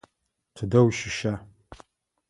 [0.55, 1.33] Тыдэ ущыща?